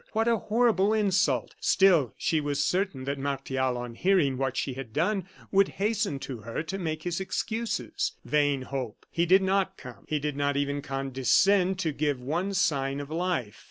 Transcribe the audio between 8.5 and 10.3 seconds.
hope! He did not come; he